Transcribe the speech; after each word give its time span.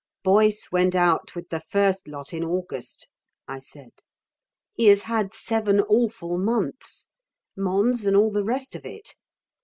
"Boyce 0.23 0.71
went 0.71 0.95
out 0.95 1.35
with 1.35 1.49
the 1.49 1.59
first 1.59 2.07
lot 2.07 2.33
in 2.33 2.43
August," 2.43 3.07
I 3.47 3.59
said. 3.59 3.91
"He 4.73 4.87
has 4.87 5.03
had 5.03 5.31
seven 5.31 5.79
awful 5.81 6.39
months. 6.39 7.05
Mons 7.55 8.07
and 8.07 8.17
all 8.17 8.31
the 8.31 8.43
rest 8.43 8.75
of 8.75 8.83
it. 8.83 9.13